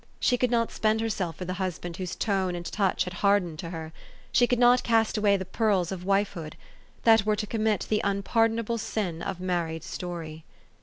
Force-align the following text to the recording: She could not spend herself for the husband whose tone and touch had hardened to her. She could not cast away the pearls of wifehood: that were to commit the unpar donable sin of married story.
She 0.19 0.35
could 0.35 0.49
not 0.49 0.71
spend 0.71 0.99
herself 0.99 1.35
for 1.35 1.45
the 1.45 1.53
husband 1.61 1.97
whose 1.97 2.15
tone 2.15 2.55
and 2.55 2.65
touch 2.65 3.03
had 3.03 3.13
hardened 3.21 3.59
to 3.59 3.69
her. 3.69 3.93
She 4.31 4.47
could 4.47 4.57
not 4.57 4.81
cast 4.81 5.15
away 5.15 5.37
the 5.37 5.45
pearls 5.45 5.91
of 5.91 6.03
wifehood: 6.03 6.53
that 7.03 7.23
were 7.23 7.35
to 7.35 7.45
commit 7.45 7.85
the 7.87 8.01
unpar 8.03 8.49
donable 8.49 8.79
sin 8.79 9.21
of 9.21 9.39
married 9.39 9.83
story. 9.83 10.43